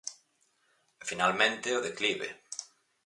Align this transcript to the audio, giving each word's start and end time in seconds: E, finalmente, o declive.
E, 1.01 1.03
finalmente, 1.11 1.77
o 1.77 1.83
declive. 1.87 2.29